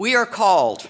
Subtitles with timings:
[0.00, 0.88] We are called.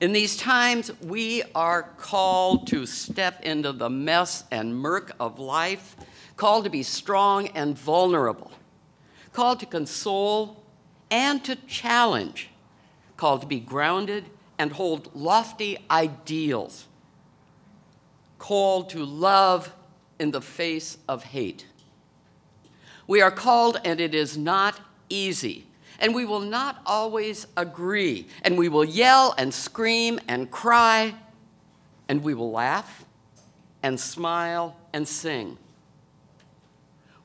[0.00, 5.94] In these times, we are called to step into the mess and murk of life,
[6.36, 8.50] called to be strong and vulnerable,
[9.32, 10.60] called to console
[11.08, 12.50] and to challenge,
[13.16, 14.24] called to be grounded
[14.58, 16.88] and hold lofty ideals,
[18.40, 19.72] called to love
[20.18, 21.66] in the face of hate.
[23.06, 25.68] We are called, and it is not easy.
[25.98, 28.28] And we will not always agree.
[28.42, 31.14] And we will yell and scream and cry.
[32.08, 33.04] And we will laugh
[33.82, 35.58] and smile and sing.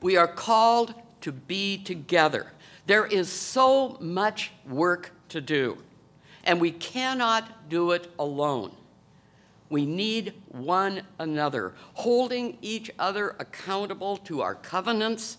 [0.00, 2.52] We are called to be together.
[2.86, 5.78] There is so much work to do,
[6.44, 8.72] and we cannot do it alone.
[9.70, 15.38] We need one another, holding each other accountable to our covenants,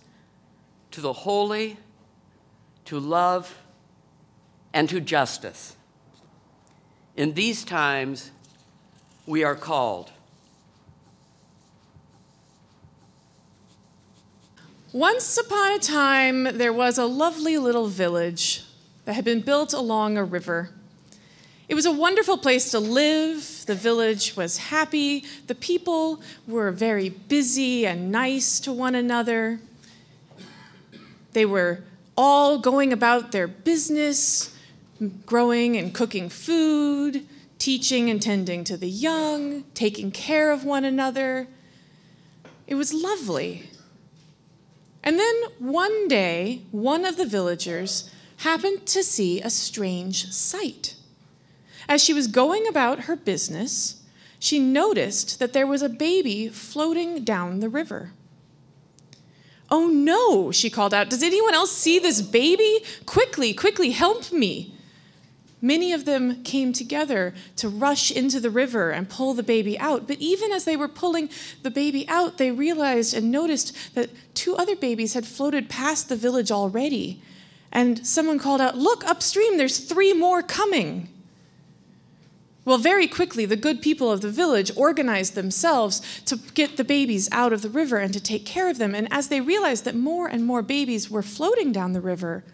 [0.91, 1.77] to the holy,
[2.85, 3.57] to love,
[4.73, 5.75] and to justice.
[7.15, 8.31] In these times,
[9.25, 10.11] we are called.
[14.91, 18.63] Once upon a time, there was a lovely little village
[19.05, 20.69] that had been built along a river.
[21.67, 23.63] It was a wonderful place to live.
[23.65, 25.23] The village was happy.
[25.47, 29.59] The people were very busy and nice to one another.
[31.31, 31.83] They were
[32.15, 34.55] all going about their business,
[35.25, 37.25] growing and cooking food,
[37.57, 41.47] teaching and tending to the young, taking care of one another.
[42.67, 43.69] It was lovely.
[45.03, 50.95] And then one day, one of the villagers happened to see a strange sight.
[51.87, 54.01] As she was going about her business,
[54.39, 58.11] she noticed that there was a baby floating down the river.
[59.69, 61.09] Oh no, she called out.
[61.09, 62.83] Does anyone else see this baby?
[63.05, 64.73] Quickly, quickly, help me.
[65.63, 70.09] Many of them came together to rush into the river and pull the baby out.
[70.09, 71.29] But even as they were pulling
[71.61, 76.17] the baby out, they realized and noticed that two other babies had floated past the
[76.17, 77.21] village already.
[77.71, 81.07] And someone called out, Look, upstream, there's three more coming.
[82.65, 87.27] Well, very quickly, the good people of the village organized themselves to get the babies
[87.31, 88.95] out of the river and to take care of them.
[88.95, 92.45] And as they realized that more and more babies were floating down the river,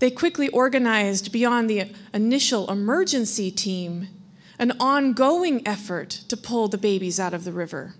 [0.00, 4.08] they quickly organized beyond the initial emergency team
[4.58, 7.94] an ongoing effort to pull the babies out of the river.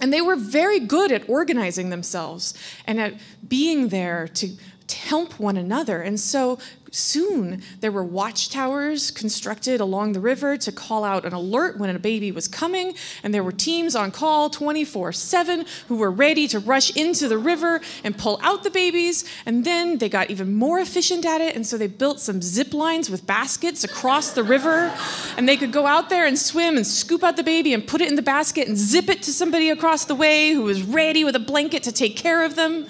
[0.00, 2.54] And they were very good at organizing themselves
[2.86, 3.14] and at
[3.46, 4.56] being there to,
[4.96, 6.00] help one another.
[6.02, 6.58] And so
[6.90, 11.98] soon there were watchtowers constructed along the river to call out an alert when a
[11.98, 16.58] baby was coming, and there were teams on call 24 7 who were ready to
[16.58, 19.24] rush into the river and pull out the babies.
[19.46, 22.74] And then they got even more efficient at it, and so they built some zip
[22.74, 24.92] lines with baskets across the river,
[25.36, 28.00] and they could go out there and swim and scoop out the baby and put
[28.00, 31.24] it in the basket and zip it to somebody across the way who was ready
[31.24, 32.86] with a blanket to take care of them.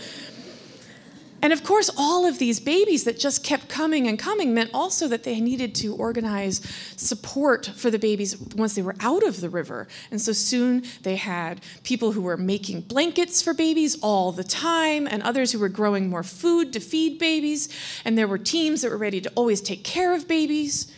[1.40, 5.06] And of course, all of these babies that just kept coming and coming meant also
[5.06, 6.60] that they needed to organize
[6.96, 9.86] support for the babies once they were out of the river.
[10.10, 15.06] And so soon they had people who were making blankets for babies all the time,
[15.06, 17.68] and others who were growing more food to feed babies.
[18.04, 20.92] And there were teams that were ready to always take care of babies.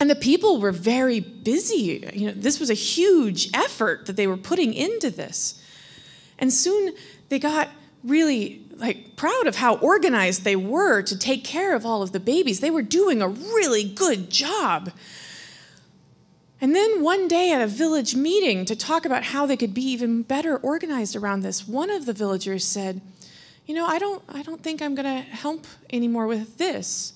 [0.00, 2.08] And the people were very busy.
[2.14, 5.62] You know, this was a huge effort that they were putting into this.
[6.38, 6.94] And soon
[7.28, 7.68] they got
[8.02, 12.20] really like proud of how organized they were to take care of all of the
[12.20, 12.60] babies.
[12.60, 14.90] They were doing a really good job.
[16.60, 19.82] And then one day at a village meeting to talk about how they could be
[19.82, 23.00] even better organized around this, one of the villagers said,
[23.66, 27.14] "You know, I don't I don't think I'm going to help anymore with this."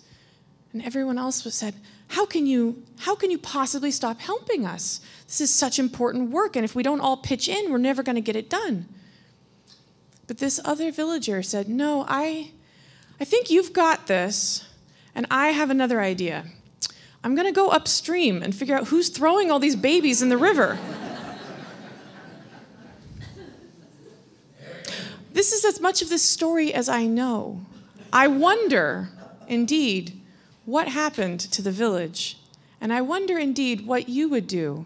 [0.72, 1.74] And everyone else was said,
[2.08, 5.00] "How can you how can you possibly stop helping us?
[5.26, 8.16] This is such important work and if we don't all pitch in, we're never going
[8.16, 8.88] to get it done."
[10.26, 12.52] But this other villager said, No, I,
[13.20, 14.66] I think you've got this,
[15.14, 16.46] and I have another idea.
[17.22, 20.36] I'm going to go upstream and figure out who's throwing all these babies in the
[20.36, 20.78] river.
[25.32, 27.64] this is as much of this story as I know.
[28.12, 29.08] I wonder,
[29.48, 30.20] indeed,
[30.66, 32.38] what happened to the village.
[32.80, 34.84] And I wonder, indeed, what you would do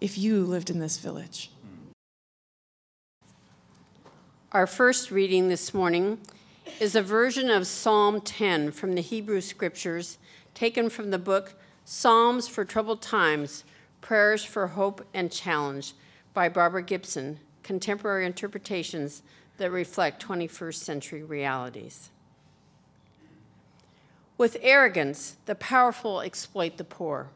[0.00, 1.50] if you lived in this village.
[4.50, 6.16] Our first reading this morning
[6.80, 10.16] is a version of Psalm 10 from the Hebrew Scriptures,
[10.54, 11.52] taken from the book
[11.84, 13.64] Psalms for Troubled Times
[14.00, 15.92] Prayers for Hope and Challenge
[16.32, 19.22] by Barbara Gibson, contemporary interpretations
[19.58, 22.08] that reflect 21st century realities.
[24.38, 27.28] With arrogance, the powerful exploit the poor.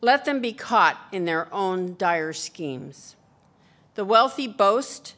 [0.00, 3.16] Let them be caught in their own dire schemes.
[3.96, 5.14] The wealthy boast,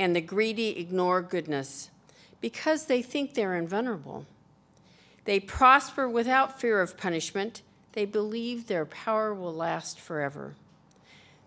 [0.00, 1.90] and the greedy ignore goodness
[2.40, 4.24] because they think they're invulnerable.
[5.26, 7.60] They prosper without fear of punishment.
[7.92, 10.54] They believe their power will last forever.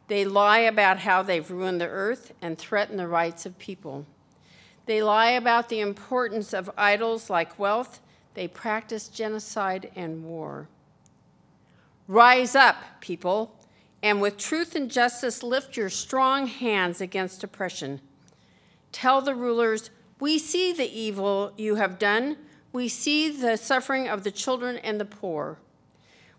[0.08, 4.06] They lie about how they've ruined the earth and threaten the rights of people.
[4.86, 8.02] They lie about the importance of idols like wealth.
[8.36, 10.68] They practice genocide and war.
[12.08, 13.58] Rise up, people,
[14.04, 18.00] and with truth and justice lift your strong hands against oppression.
[18.94, 19.90] Tell the rulers,
[20.22, 22.38] We see the evil you have done.
[22.72, 25.60] We see the suffering of the children and the poor.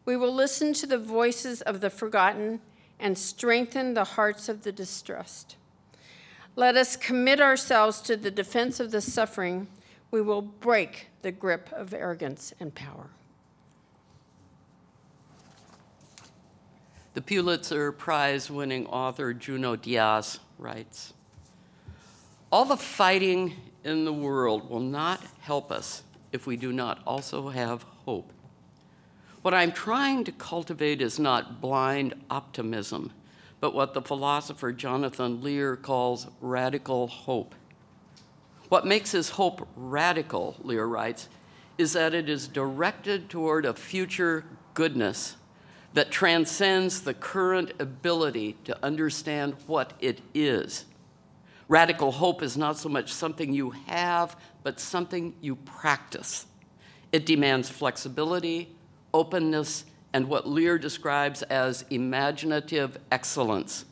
[0.06, 2.60] We will listen to the voices of the forgotten
[2.98, 5.56] and strengthen the hearts of the distressed.
[6.56, 9.66] Let us commit ourselves to the defense of the suffering.
[10.10, 13.10] We will break the grip of arrogance and power.
[17.14, 21.12] The Pulitzer Prize winning author Junot Diaz writes
[22.54, 23.52] All the fighting
[23.82, 28.32] in the world will not help us if we do not also have hope.
[29.42, 33.10] What I'm trying to cultivate is not blind optimism,
[33.58, 37.56] but what the philosopher Jonathan Lear calls radical hope.
[38.68, 41.28] What makes his hope radical, Lear writes,
[41.76, 45.34] is that it is directed toward a future goodness
[45.94, 50.84] that transcends the current ability to understand what it is.
[51.69, 56.46] Radical hope is not so much something you have, but something you practice.
[57.12, 58.75] It demands flexibility,
[59.12, 63.84] openness, and what Lear describes as imaginative excellence.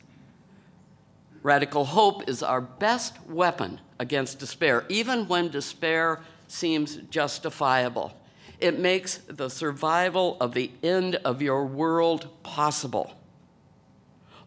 [1.41, 8.13] Radical hope is our best weapon against despair, even when despair seems justifiable.
[8.59, 13.11] It makes the survival of the end of your world possible.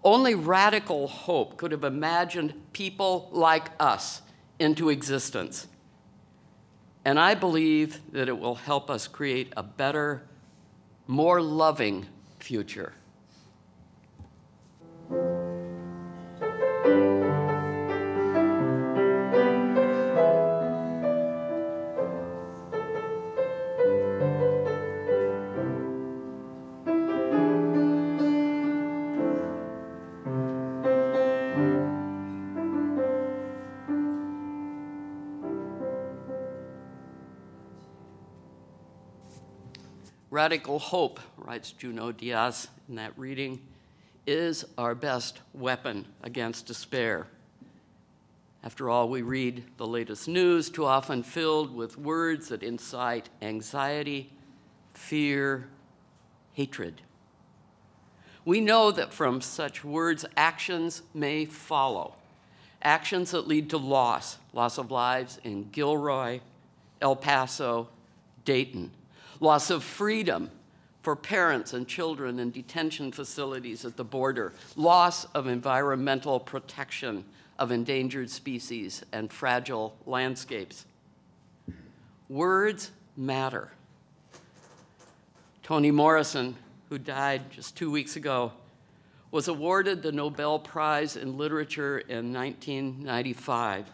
[0.06, 4.23] Only radical hope could have imagined people like us
[4.56, 5.67] into existence.
[7.05, 10.23] And I believe that it will help us create a better,
[11.08, 12.06] more loving
[12.38, 12.93] future.
[40.46, 43.60] Radical hope, writes Junot Diaz in that reading,
[44.28, 47.26] is our best weapon against despair.
[48.62, 54.31] After all, we read the latest news, too often filled with words that incite anxiety,
[54.94, 55.66] fear,
[56.52, 57.02] hatred.
[58.44, 62.14] We know that from such words, actions may follow.
[62.82, 66.38] Actions that lead to loss loss of lives in Gilroy,
[67.02, 67.88] El Paso,
[68.44, 68.93] Dayton
[69.40, 70.50] loss of freedom
[71.02, 77.24] for parents and children in detention facilities at the border, loss of environmental protection
[77.58, 80.84] of endangered species and fragile landscapes.
[82.28, 83.70] Words matter.
[85.62, 86.56] Toni Morrison,
[86.88, 88.52] who died just two weeks ago,
[89.31, 93.86] was awarded the Nobel Prize in Literature in 1995.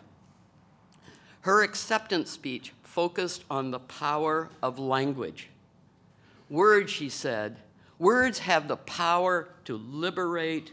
[1.42, 5.48] Her acceptance speech focused on the power of language.
[6.48, 7.56] Words, she said,
[7.98, 10.72] words have the power to liberate,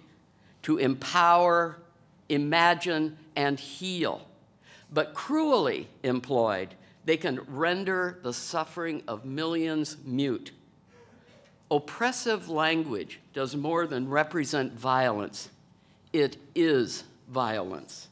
[0.63, 1.79] to empower,
[2.27, 4.27] imagine, and heal.
[4.91, 10.51] But cruelly employed, they can render the suffering of millions mute.
[11.71, 15.49] Oppressive language does more than represent violence,
[16.13, 18.08] it is violence.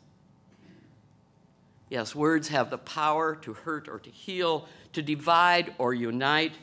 [1.90, 6.54] Yes, words have the power to hurt or to heal, to divide or unite,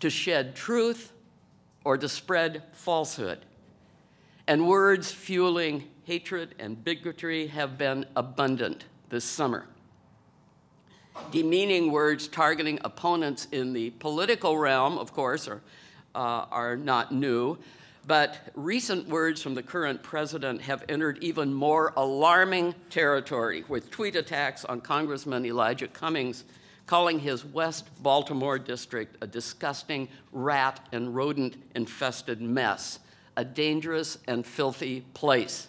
[0.00, 1.12] to shed truth
[1.84, 3.38] or to spread falsehood.
[4.46, 9.66] And words fueling hatred and bigotry have been abundant this summer.
[11.30, 15.60] Demeaning words targeting opponents in the political realm, of course, are,
[16.14, 17.58] uh, are not new,
[18.06, 24.16] but recent words from the current president have entered even more alarming territory with tweet
[24.16, 26.44] attacks on Congressman Elijah Cummings,
[26.86, 32.98] calling his West Baltimore district a disgusting rat and rodent infested mess,
[33.36, 35.68] a dangerous and filthy place.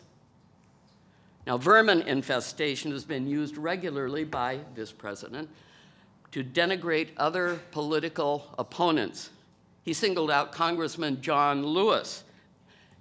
[1.45, 5.49] Now, vermin infestation has been used regularly by this president
[6.31, 9.29] to denigrate other political opponents.
[9.83, 12.23] He singled out Congressman John Lewis,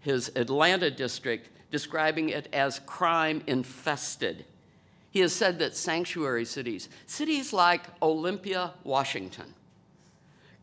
[0.01, 4.45] his Atlanta district, describing it as crime infested.
[5.11, 9.55] He has said that sanctuary cities, cities like Olympia, Washington,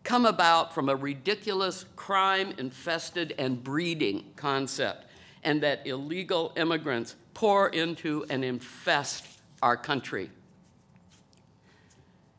[0.04, 5.06] come about from a ridiculous crime infested and breeding concept,
[5.44, 9.26] and that illegal immigrants pour into and infest
[9.62, 10.30] our country.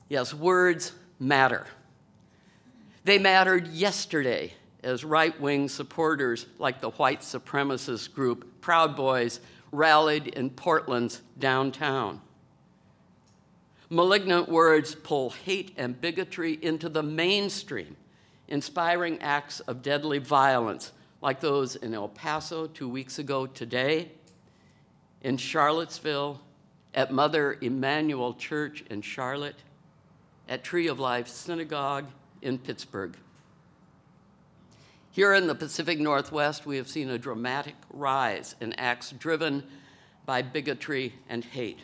[0.08, 1.66] Yes, words matter.
[3.04, 4.52] They mattered yesterday
[4.82, 9.40] as right wing supporters like the white supremacist group Proud Boys
[9.72, 12.20] rallied in Portland's downtown.
[13.88, 17.96] Malignant words pull hate and bigotry into the mainstream,
[18.48, 20.92] inspiring acts of deadly violence
[21.22, 24.10] like those in El Paso two weeks ago today,
[25.22, 26.40] in Charlottesville,
[26.94, 29.62] at Mother Emanuel Church in Charlotte,
[30.48, 32.06] at Tree of Life Synagogue
[32.42, 33.16] in Pittsburgh.
[35.12, 39.64] Here in the Pacific Northwest, we have seen a dramatic rise in acts driven
[40.24, 41.80] by bigotry and hate.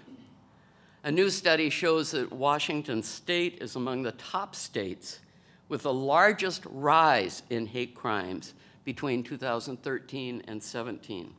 [1.03, 5.21] A new study shows that Washington state is among the top states
[5.69, 11.33] with the largest rise in hate crimes between 2013 and 17.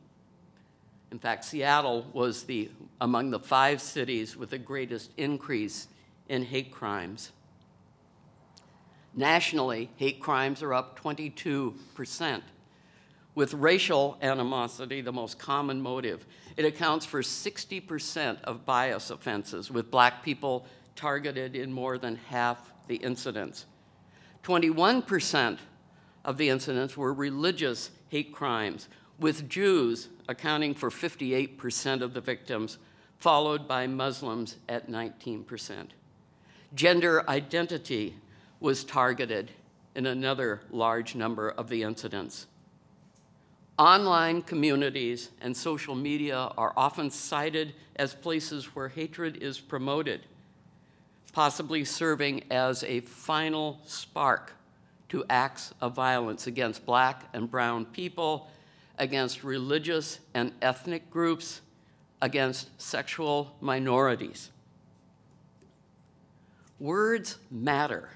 [1.10, 2.70] In fact, Seattle was the,
[3.00, 5.88] among the five cities with the greatest increase
[6.28, 7.32] in hate crimes.
[9.18, 12.40] Nationally, hate crimes are up 22%,
[13.34, 16.24] with racial animosity the most common motive.
[16.56, 22.70] It accounts for 60% of bias offenses, with black people targeted in more than half
[22.86, 23.66] the incidents.
[24.44, 25.58] 21%
[26.24, 32.78] of the incidents were religious hate crimes, with Jews accounting for 58% of the victims,
[33.18, 35.88] followed by Muslims at 19%.
[36.72, 38.14] Gender identity
[38.60, 39.50] was targeted
[39.94, 42.46] in another large number of the incidents.
[43.78, 50.20] Online communities and social media are often cited as places where hatred is promoted,
[51.32, 54.52] possibly serving as a final spark
[55.08, 58.48] to acts of violence against black and brown people,
[58.98, 61.60] against religious and ethnic groups,
[62.20, 64.50] against sexual minorities.
[66.80, 68.10] Words matter.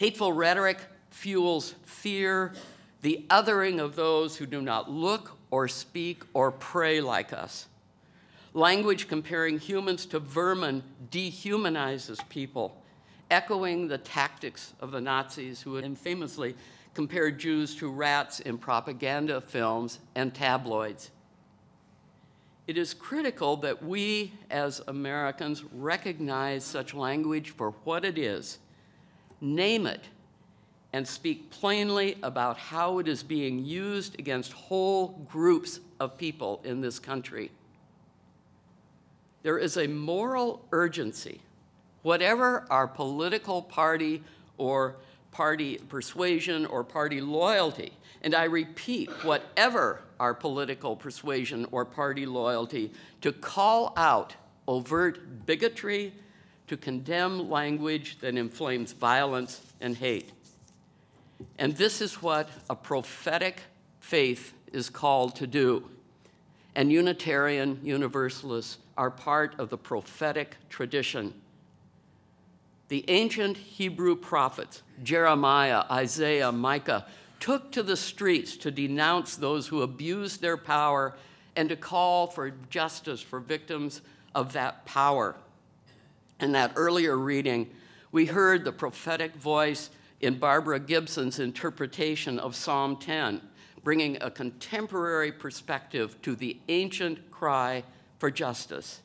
[0.00, 0.78] Hateful rhetoric
[1.10, 2.54] fuels fear,
[3.02, 7.66] the othering of those who do not look or speak or pray like us.
[8.54, 12.80] Language comparing humans to vermin dehumanizes people,
[13.30, 16.54] echoing the tactics of the Nazis who had famously
[16.94, 21.10] compared Jews to rats in propaganda films and tabloids.
[22.66, 28.60] It is critical that we as Americans recognize such language for what it is
[29.40, 30.04] name it,
[30.92, 36.80] and speak plainly about how it is being used against whole groups of people in
[36.80, 37.50] this country.
[39.42, 41.40] There is a moral urgency,
[42.02, 44.22] whatever our political party
[44.58, 44.96] or
[45.30, 47.92] party persuasion or party loyalty,
[48.22, 52.92] and I repeat, whatever our political persuasion or party loyalty,
[53.22, 54.34] to call out
[54.66, 56.12] overt bigotry
[56.70, 60.30] to condemn language that inflames violence and hate.
[61.58, 63.62] And this is what a prophetic
[63.98, 65.90] faith is called to do.
[66.76, 71.34] And Unitarian Universalists are part of the prophetic tradition.
[72.86, 77.04] The ancient Hebrew prophets, Jeremiah, Isaiah, Micah,
[77.40, 81.16] took to the streets to denounce those who abused their power
[81.56, 84.02] and to call for justice for victims
[84.36, 85.34] of that power.
[86.40, 87.70] In that earlier reading,
[88.12, 93.42] we heard the prophetic voice in Barbara Gibson's interpretation of Psalm 10,
[93.84, 97.84] bringing a contemporary perspective to the ancient cry
[98.18, 99.00] for justice.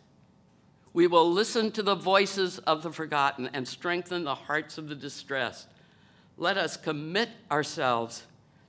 [0.93, 4.95] We will listen to the voices of the forgotten and strengthen the hearts of the
[4.95, 5.67] distressed.
[6.37, 8.23] Let us commit ourselves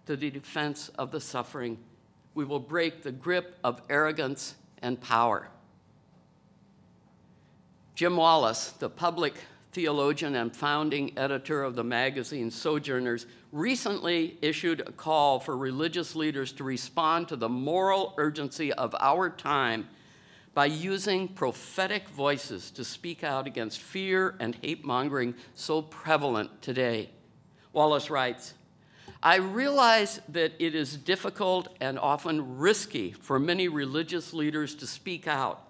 [0.06, 1.78] to the defense of the suffering.
[2.34, 5.50] We will break the grip of arrogance and power.
[7.96, 9.32] Jim Wallis, the public
[9.72, 16.52] theologian and founding editor of the magazine Sojourners, recently issued a call for religious leaders
[16.52, 19.88] to respond to the moral urgency of our time
[20.52, 27.08] by using prophetic voices to speak out against fear and hate mongering so prevalent today.
[27.72, 28.52] Wallis writes,
[29.22, 35.26] I realize that it is difficult and often risky for many religious leaders to speak
[35.26, 35.65] out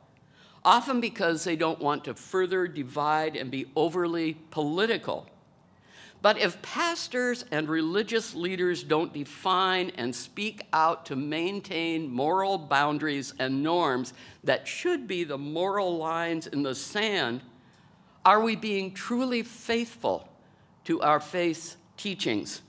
[0.66, 5.30] often because they don't want to further divide and be overly political.
[6.20, 13.32] But if pastors and religious leaders don't define and speak out to maintain moral boundaries
[13.38, 17.42] and norms that should be the moral lines in the sand,
[18.24, 20.28] are we being truly faithful
[20.84, 22.60] to our faith's teachings?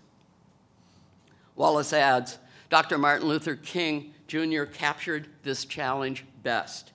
[1.56, 2.38] Wallis adds
[2.70, 3.00] Dr.
[3.00, 4.66] Martin Luther King Jr.
[4.66, 6.92] captured this challenge best.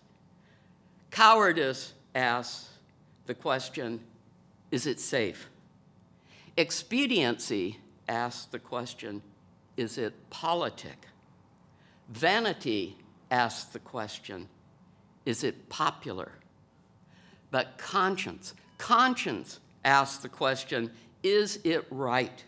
[1.13, 2.71] Cowardice asks
[3.27, 4.01] the question
[4.71, 5.49] is it safe?
[6.57, 7.79] Expediency
[8.09, 9.23] asks the question
[9.77, 11.07] is it politic?
[12.09, 12.97] Vanity
[13.31, 14.49] asks the question
[15.27, 16.33] is it popular?
[17.51, 20.91] But conscience, conscience asks the question
[21.23, 22.43] is it right?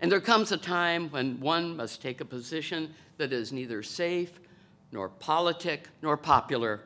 [0.00, 4.40] And there comes a time when one must take a position that is neither safe,
[4.90, 6.80] nor politic, nor popular,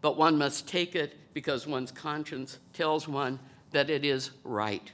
[0.00, 3.38] but one must take it because one's conscience tells one
[3.72, 4.92] that it is right.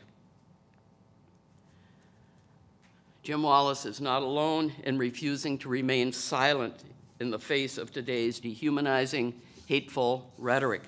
[3.23, 6.83] Jim Wallis is not alone in refusing to remain silent
[7.21, 9.33] in the face of today's dehumanizing,
[9.67, 10.83] hateful rhetoric.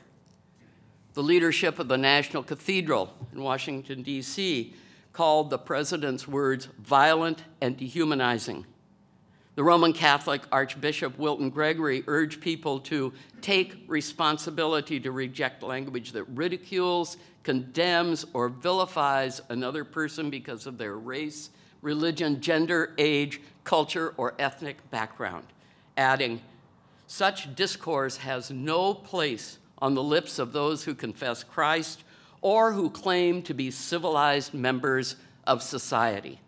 [1.12, 4.74] The leadership of the National Cathedral in Washington, D.C.,
[5.12, 8.66] called the president's words violent and dehumanizing.
[9.54, 16.24] The Roman Catholic Archbishop Wilton Gregory urged people to take responsibility to reject language that
[16.24, 21.50] ridicules, condemns, or vilifies another person because of their race,
[21.82, 25.46] religion, gender, age, culture, or ethnic background,
[25.96, 26.40] adding,
[27.06, 32.02] such discourse has no place on the lips of those who confess Christ
[32.40, 35.14] or who claim to be civilized members
[35.46, 36.40] of society.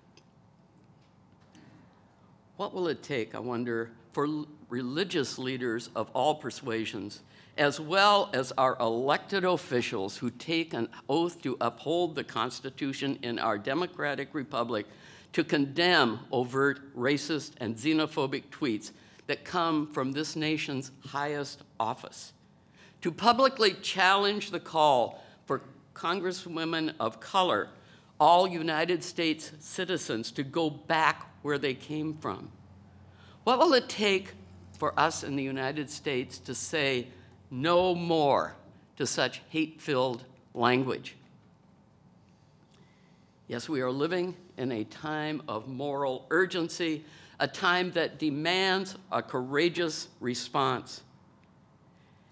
[2.57, 4.27] What will it take, I wonder, for
[4.71, 7.21] religious leaders of all persuasions,
[7.59, 13.39] as well as our elected officials who take an oath to uphold the Constitution in
[13.39, 14.87] our democratic republic,
[15.35, 18.93] to condemn overt racist and xenophobic tweets
[19.27, 22.33] that come from this nation's highest office,
[23.03, 25.61] to publicly challenge the call for
[25.93, 27.69] congresswomen of color,
[28.19, 32.51] all United States citizens, to go back where they came from?
[33.45, 34.33] What will it take
[34.77, 37.07] for us in the United States to say
[37.53, 38.57] no more
[38.97, 41.15] to such hate filled language?
[43.47, 47.05] Yes, we are living in a time of moral urgency,
[47.39, 51.05] a time that demands a courageous response.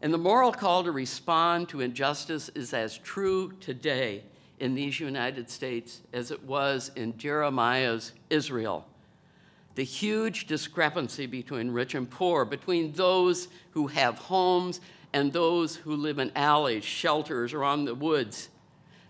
[0.03, 4.25] And the moral call to respond to injustice is as true today
[4.59, 8.89] in these United States as it was in Jeremiah's Israel.
[9.75, 14.81] The huge discrepancy between rich and poor, between those who have homes
[15.13, 18.49] and those who live in alleys, shelters, or on the woods.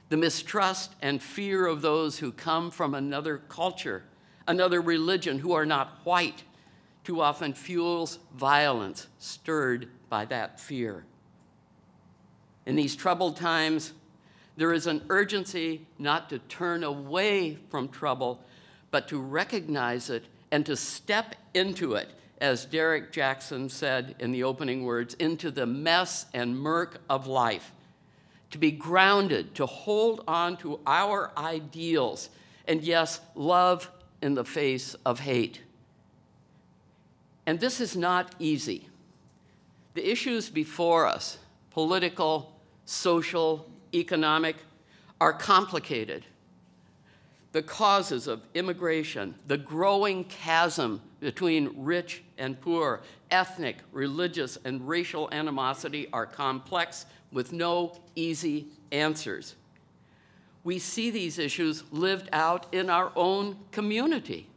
[0.08, 4.04] The mistrust and fear of those who come from another culture,
[4.46, 6.44] another religion, who are not white,
[7.04, 11.04] too often fuels violence stirred by that fear.
[12.64, 13.92] In these troubled times,
[14.56, 18.42] there is an urgency not to turn away from trouble,
[18.90, 22.08] but to recognize it and to step into it,
[22.40, 27.72] as Derek Jackson said in the opening words, into the mess and murk of life.
[28.52, 32.30] To be grounded, to hold on to our ideals,
[32.68, 33.90] and yes, love
[34.22, 35.60] in the face of hate.
[37.46, 38.86] And this is not easy.
[39.94, 41.38] The issues before us,
[41.70, 44.54] political, social, economic,
[45.20, 46.24] are complicated.
[47.54, 55.28] The causes of immigration, the growing chasm between rich and poor, ethnic, religious, and racial
[55.30, 59.54] animosity are complex with no easy answers.
[60.64, 64.48] We see these issues lived out in our own community.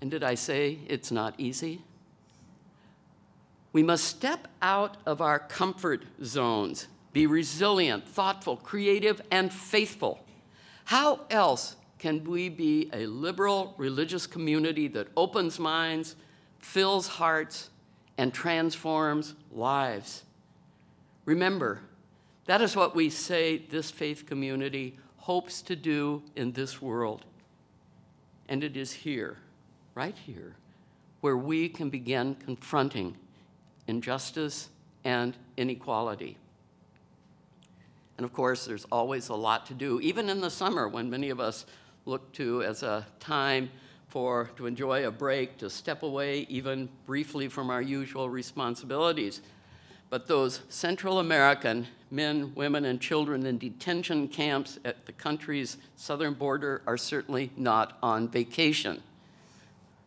[0.00, 1.80] And did I say it's not easy?
[3.72, 10.25] We must step out of our comfort zones, be resilient, thoughtful, creative, and faithful.
[10.86, 16.14] How else can we be a liberal religious community that opens minds,
[16.60, 17.70] fills hearts,
[18.16, 20.22] and transforms lives?
[21.24, 21.80] Remember,
[22.44, 27.24] that is what we say this faith community hopes to do in this world.
[28.48, 29.38] And it is here
[29.96, 30.54] right here,
[31.20, 33.16] where we can begin confronting
[33.88, 34.68] injustice
[35.02, 36.36] and inequality.
[38.16, 41.30] And of course, there's always a lot to do, even in the summer when many
[41.30, 41.66] of us
[42.06, 43.70] look to as a time
[44.08, 49.42] for to enjoy a break, to step away even briefly from our usual responsibilities.
[50.08, 56.34] But those Central American men, women, and children in detention camps at the country's southern
[56.34, 59.02] border are certainly not on vacation.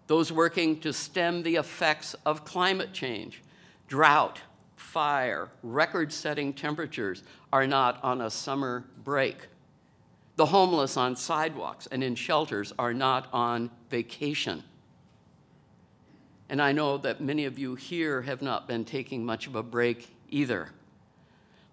[0.07, 3.43] Those working to stem the effects of climate change,
[3.87, 4.39] drought,
[4.89, 7.21] fire, record setting temperatures
[7.53, 9.47] are not on a summer break.
[10.35, 14.63] The homeless on sidewalks and in shelters are not on vacation.
[16.49, 19.61] And I know that many of you here have not been taking much of a
[19.61, 20.69] break either.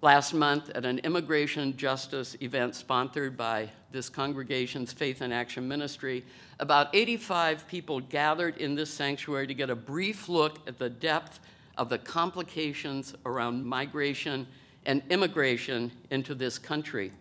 [0.02, 6.22] Last month, at an immigration justice event sponsored by this congregation's Faith and Action Ministry,
[6.60, 11.40] about 85 people gathered in this sanctuary to get a brief look at the depth
[11.76, 14.46] of the complications around migration
[14.84, 17.12] and immigration into this country.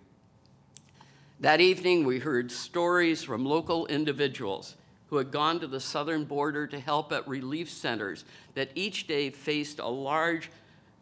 [1.40, 4.76] That evening, we heard stories from local individuals
[5.08, 9.30] who had gone to the southern border to help at relief centers that each day
[9.30, 10.50] faced a large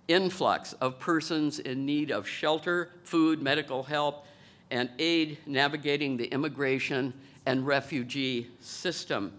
[0.08, 4.26] influx of persons in need of shelter, food, medical help,
[4.72, 7.13] and aid navigating the immigration
[7.46, 9.32] and refugee system.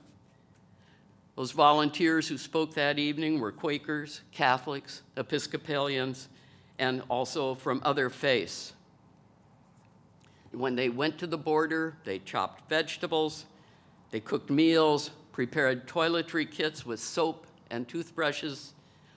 [1.37, 6.29] Those volunteers who spoke that evening were Quakers, Catholics, Episcopalians,
[6.79, 8.73] and also from other faiths.
[10.53, 13.47] When they went to the border, they chopped vegetables,
[14.13, 18.73] they cooked meals, prepared toiletry kits with soap and toothbrushes,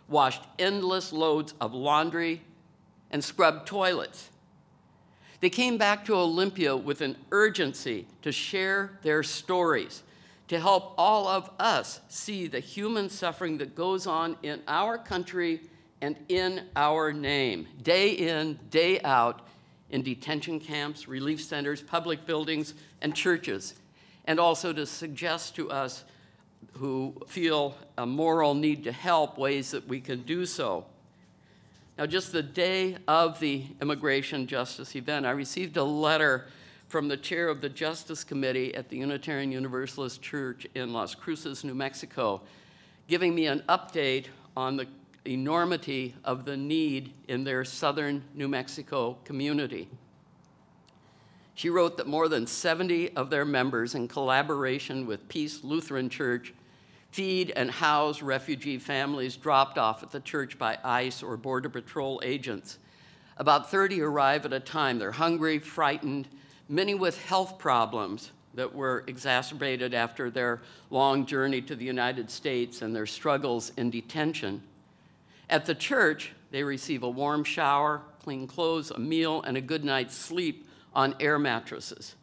[0.07, 2.41] washed endless loads of laundry,
[3.11, 4.31] and scrubbed toilets.
[5.39, 10.01] They came back to Olympia with an urgency to share their stories,
[10.47, 15.61] to help all of us see the human suffering that goes on in our country
[16.01, 19.41] and in our name, day in, day out,
[19.89, 23.73] in detention camps, relief centers, public buildings, and churches,
[24.25, 26.03] and also to suggest to us
[26.73, 30.85] who feel a moral need to help ways that we can do so.
[31.97, 36.47] Now, just the day of the immigration justice event, I received a letter
[36.87, 41.63] from the chair of the Justice Committee at the Unitarian Universalist Church in Las Cruces,
[41.63, 42.41] New Mexico,
[43.07, 44.87] giving me an update on the
[45.25, 49.89] enormity of the need in their southern New Mexico community.
[51.55, 56.53] She wrote that more than 70 of their members, in collaboration with Peace Lutheran Church,
[57.11, 62.21] feed and house refugee families dropped off at the church by ICE or Border Patrol
[62.23, 62.77] agents.
[63.37, 64.99] About 30 arrive at a time.
[64.99, 66.27] They're hungry, frightened,
[66.69, 72.81] many with health problems that were exacerbated after their long journey to the United States
[72.81, 74.61] and their struggles in detention.
[75.49, 79.85] At the church, they receive a warm shower, clean clothes, a meal, and a good
[79.85, 82.15] night's sleep on air mattresses.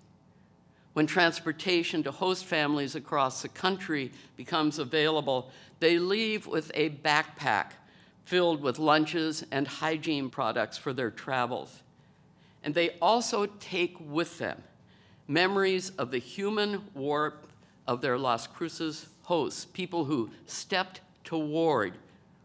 [0.92, 7.72] When transportation to host families across the country becomes available, they leave with a backpack
[8.24, 11.83] filled with lunches and hygiene products for their travels.
[12.64, 14.62] And they also take with them
[15.28, 17.46] memories of the human warmth
[17.86, 21.94] of their Las Cruces hosts, people who stepped toward,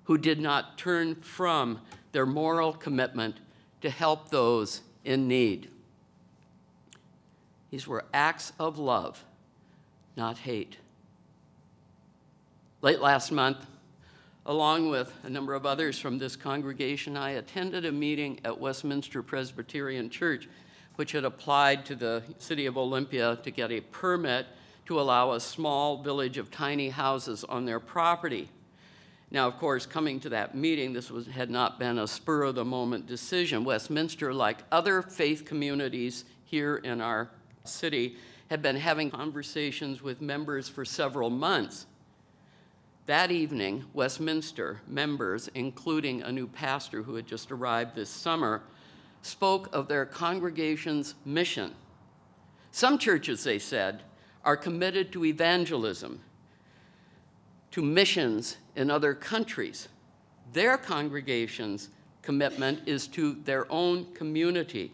[0.04, 1.80] who did not turn from
[2.12, 3.38] their moral commitment
[3.82, 5.70] to help those in need.
[7.70, 9.24] These were acts of love,
[10.16, 10.78] not hate.
[12.82, 13.66] Late last month,
[14.50, 19.22] along with a number of others from this congregation, I attended a meeting at Westminster
[19.22, 20.50] Presbyterian Church,
[20.96, 24.48] which had applied to the city of Olympia to get a permit
[24.88, 28.50] to allow a small village of tiny houses on their property.
[29.30, 32.56] Now, of course, coming to that meeting, this was, had not been a spur of
[32.56, 33.64] the moment decision.
[33.64, 37.30] Westminster, like other faith communities here in our
[37.66, 38.16] city
[38.50, 41.86] had been having conversations with members for several months.
[43.10, 48.62] That evening, Westminster members, including a new pastor who had just arrived this summer,
[49.24, 51.74] spoke of their congregation's mission.
[52.70, 54.04] Some churches, they said,
[54.46, 56.20] are committed to evangelism,
[57.72, 59.88] to missions in other countries.
[60.54, 61.90] Their congregation's
[62.22, 64.92] commitment is to their own community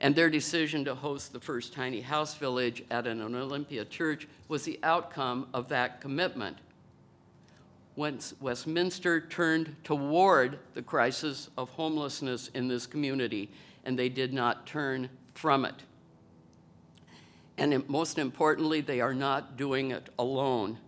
[0.00, 4.62] and their decision to host the first tiny house village at an Olympia church was
[4.62, 6.56] the outcome of that commitment.
[7.98, 13.50] Westminster turned toward the crisis of homelessness in this community,
[13.84, 15.74] and they did not turn from it.
[17.56, 20.78] And most importantly, they are not doing it alone.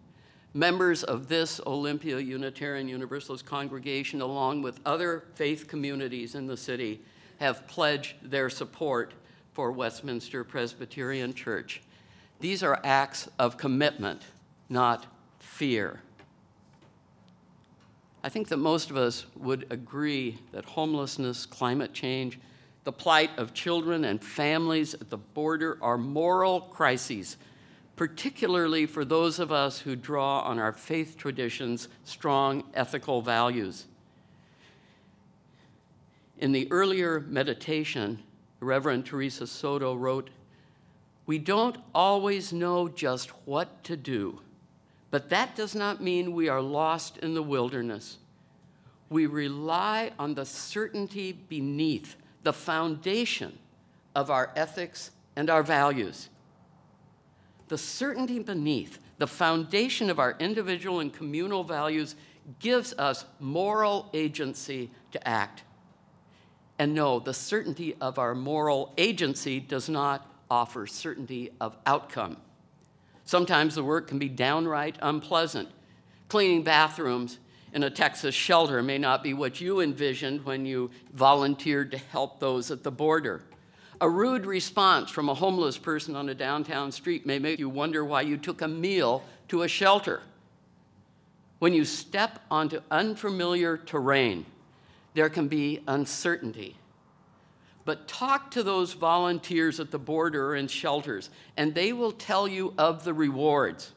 [0.55, 7.01] Members of this Olympia Unitarian Universalist congregation, along with other faith communities in the city,
[7.38, 9.14] have pledged their support
[9.53, 11.83] for Westminster Presbyterian Church.
[12.38, 14.23] These are acts of commitment,
[14.68, 15.07] not
[15.40, 16.03] fear.
[18.22, 22.38] I think that most of us would agree that homelessness, climate change,
[22.85, 27.37] the plight of children and families at the border are moral crises,
[27.96, 33.87] particularly for those of us who draw on our faith tradition's strong ethical values.
[36.38, 38.22] In the earlier meditation,
[38.61, 40.30] Reverend Theresa Soto wrote,
[41.26, 44.40] We don't always know just what to do,
[45.11, 48.18] but that does not mean we are lost in the wilderness.
[49.09, 53.59] We rely on the certainty beneath the foundation
[54.14, 56.29] of our ethics and our values.
[57.68, 62.14] The certainty beneath the foundation of our individual and communal values
[62.59, 65.64] gives us moral agency to act.
[66.79, 72.38] And no, the certainty of our moral agency does not offer certainty of outcome.
[73.31, 75.69] Sometimes the work can be downright unpleasant.
[76.27, 77.38] Cleaning bathrooms
[77.73, 82.40] in a Texas shelter may not be what you envisioned when you volunteered to help
[82.40, 83.45] those at the border.
[84.01, 88.05] A rude response from a homeless person on a downtown street may make you wonder
[88.05, 90.23] why you took a meal to a shelter.
[91.61, 94.45] When you step onto unfamiliar terrain,
[95.14, 96.80] there can be uncertainty.
[97.90, 102.72] But talk to those volunteers at the border and shelters, and they will tell you
[102.79, 103.90] of the rewards.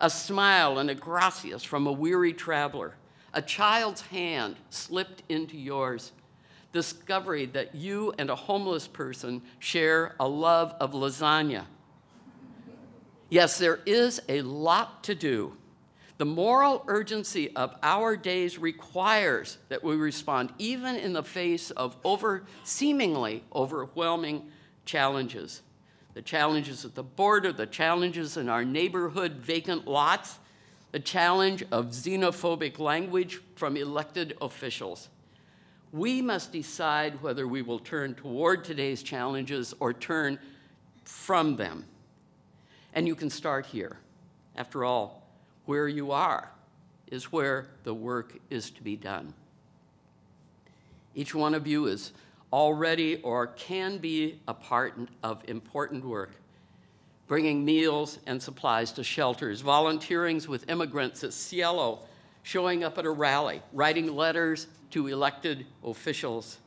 [0.00, 2.96] A smile and a gracias from a weary traveler,
[3.32, 6.10] a child's hand slipped into yours,
[6.72, 11.66] discovery that you and a homeless person share a love of lasagna.
[13.30, 15.56] Yes, there is a lot to do
[16.18, 21.96] the moral urgency of our days requires that we respond even in the face of
[22.04, 24.50] over, seemingly overwhelming
[24.86, 25.62] challenges.
[26.14, 30.38] The challenges at the border, the challenges in our neighborhood vacant lots,
[30.92, 35.10] the challenge of xenophobic language from elected officials.
[35.92, 40.38] We must decide whether we will turn toward today's challenges or turn
[41.04, 41.84] from them.
[42.94, 43.98] And you can start here.
[44.56, 45.25] After all,
[45.66, 46.50] where you are
[47.08, 49.34] is where the work is to be done.
[51.14, 52.12] Each one of you is
[52.52, 56.32] already or can be a part of important work,
[57.26, 62.00] bringing meals and supplies to shelters, volunteering with immigrants at Cielo,
[62.42, 66.58] showing up at a rally, writing letters to elected officials.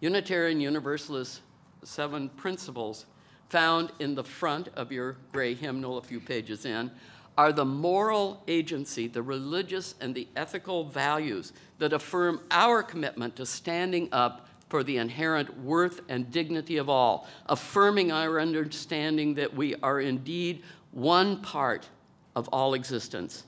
[0.00, 1.40] Unitarian Universalist
[1.82, 3.06] seven principles
[3.48, 6.90] found in the front of your gray hymnal a few pages in
[7.36, 13.46] are the moral agency, the religious and the ethical values that affirm our commitment to
[13.46, 19.74] standing up for the inherent worth and dignity of all, affirming our understanding that we
[19.76, 21.88] are indeed one part
[22.34, 23.44] of all existence.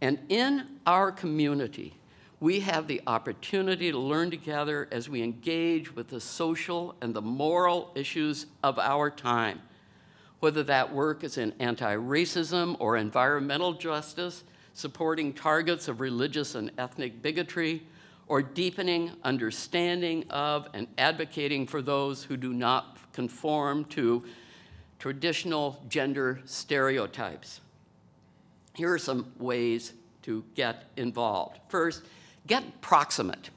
[0.00, 1.94] And in our community,
[2.40, 7.22] we have the opportunity to learn together as we engage with the social and the
[7.22, 9.60] moral issues of our time
[10.40, 14.44] whether that work is in anti racism or environmental justice,
[14.74, 17.82] supporting targets of religious and ethnic bigotry,
[18.28, 24.22] or deepening understanding of and advocating for those who do not conform to
[24.98, 27.60] traditional gender stereotypes.
[28.74, 31.58] Here are some ways to get involved.
[31.68, 32.02] First,
[32.46, 33.50] get proximate.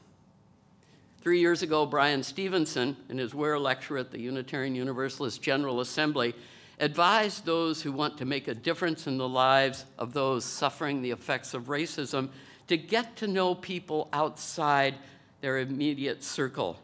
[1.21, 6.33] Three years ago, Bryan Stevenson, in his Ware lecture at the Unitarian Universalist General Assembly,
[6.79, 11.11] advise those who want to make a difference in the lives of those suffering the
[11.11, 12.29] effects of racism
[12.67, 14.95] to get to know people outside
[15.41, 16.79] their immediate circle.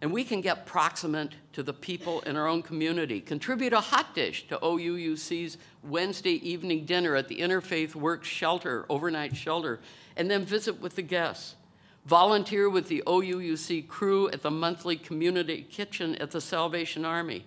[0.00, 3.20] And we can get proximate to the people in our own community.
[3.20, 9.36] Contribute a hot dish to OUUC's Wednesday evening dinner at the Interfaith Works Shelter, overnight
[9.36, 9.80] shelter,
[10.16, 11.56] and then visit with the guests.
[12.04, 17.44] Volunteer with the OUUC crew at the monthly community kitchen at the Salvation Army.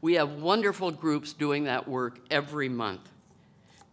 [0.00, 3.08] We have wonderful groups doing that work every month.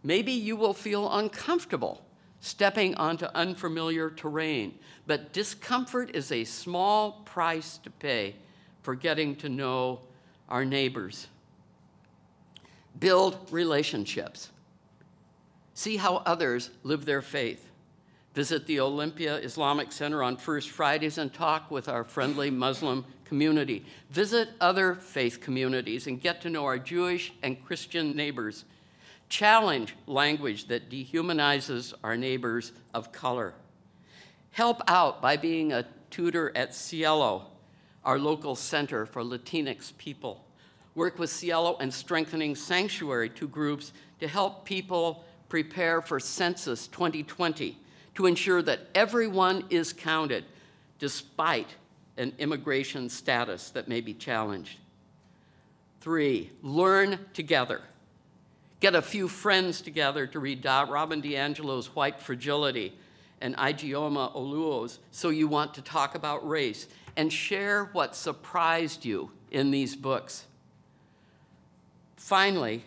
[0.02, 2.02] Maybe you will feel uncomfortable
[2.40, 8.36] stepping onto unfamiliar terrain, but discomfort is a small price to pay
[8.82, 10.00] for getting to know
[10.48, 11.26] our neighbors.
[13.00, 14.50] Build relationships.
[15.74, 17.68] See how others live their faith.
[18.36, 23.86] Visit the Olympia Islamic Center on First Fridays and talk with our friendly Muslim community.
[24.10, 28.66] Visit other faith communities and get to know our Jewish and Christian neighbors.
[29.30, 33.54] Challenge language that dehumanizes our neighbors of color.
[34.50, 37.46] Help out by being a tutor at Cielo,
[38.04, 40.44] our local center for Latinx people.
[40.94, 47.78] work with Cielo and strengthening Sanctuary, two groups, to help people prepare for Census 2020
[48.16, 50.44] to ensure that everyone is counted
[50.98, 51.68] despite
[52.16, 54.78] an immigration status that may be challenged.
[56.00, 57.82] Three, learn together.
[58.80, 62.94] Get a few friends together to read Robin DiAngelo's White Fragility
[63.40, 69.30] and Ijeoma Oluo's So You Want to Talk About Race and share what surprised you
[69.50, 70.44] in these books.
[72.16, 72.84] Finally,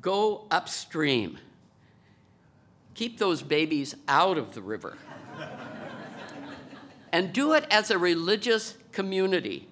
[0.00, 1.38] go upstream.
[2.96, 4.96] Keep those babies out of the river.
[7.12, 9.68] and do it as a religious community.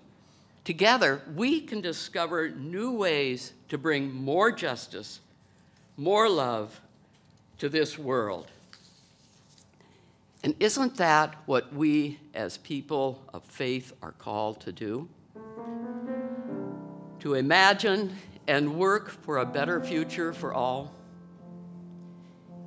[0.62, 5.20] Together, we can discover new ways to bring more justice,
[5.96, 6.78] more love
[7.56, 8.50] to this world.
[10.42, 15.08] And isn't that what we as people of faith are called to do?
[17.20, 20.92] To imagine and work for a better future for all?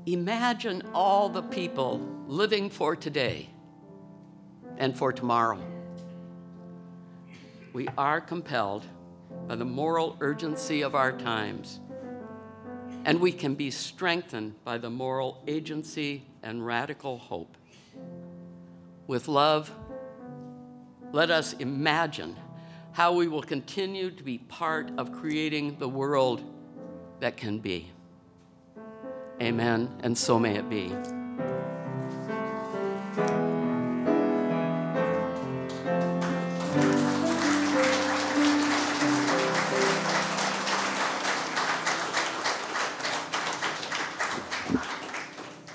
[0.08, 3.50] Imagine all the people living for today
[4.78, 5.60] and for tomorrow.
[7.74, 8.86] We are compelled
[9.50, 11.82] by the moral urgency of our times,
[13.04, 17.58] and we can be strengthened by the moral agency and radical hope.
[19.08, 19.70] With love,
[21.12, 22.38] let us imagine
[22.93, 26.46] how we will continue to be part of creating the world
[27.20, 27.91] that can be.
[29.41, 30.91] Amen, and so may it be.